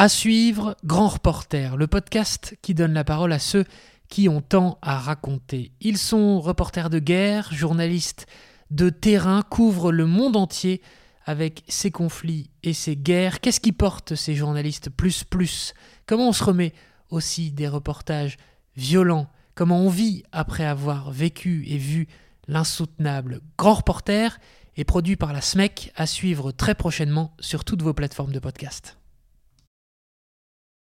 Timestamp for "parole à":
3.04-3.38